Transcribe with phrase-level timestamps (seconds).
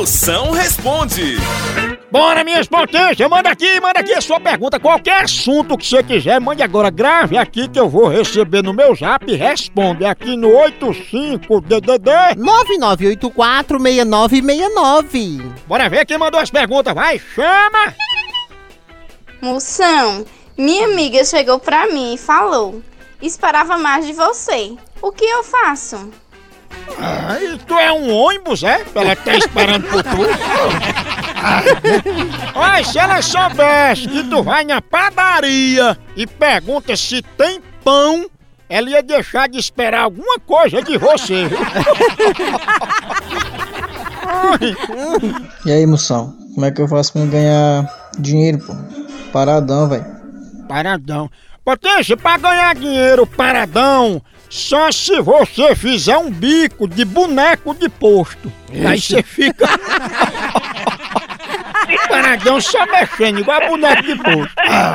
[0.00, 1.36] Moção responde.
[2.10, 4.80] Bora, minhas potências, manda aqui, manda aqui a sua pergunta.
[4.80, 8.94] Qualquer assunto que você quiser, mande agora, grave aqui que eu vou receber no meu
[8.94, 12.34] zap e responde aqui no 85DDD
[13.28, 15.42] 9984-6969.
[15.66, 17.94] Bora ver quem mandou as perguntas, vai, chama!
[19.42, 20.24] Moção,
[20.56, 22.80] minha amiga chegou pra mim e falou:
[23.20, 24.72] Esperava mais de você.
[25.02, 26.08] O que eu faço?
[26.98, 28.82] Ah, e tu é um ônibus, é?
[28.94, 30.16] Ela tá esperando por tu.
[32.58, 38.26] Olha, se ela soubesse que tu vai na padaria e pergunta se tem pão,
[38.68, 41.44] ela ia deixar de esperar alguma coisa de você.
[45.64, 46.36] e aí, moção?
[46.54, 48.74] Como é que eu faço pra ganhar dinheiro, pô?
[49.32, 50.04] Paradão, velho.
[50.68, 51.30] Paradão.
[51.64, 58.52] Potência, pra ganhar dinheiro paradão, só se você fizer um bico de boneco de posto.
[58.84, 59.64] Aí você fica.
[62.08, 64.52] Paradão só mexendo igual boneco de posto.